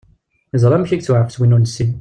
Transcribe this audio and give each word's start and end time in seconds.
Yeẓra 0.51 0.75
amek 0.77 0.91
yettwaɛfes 0.93 1.37
win 1.39 1.55
ur 1.55 1.61
nessin. 1.61 1.89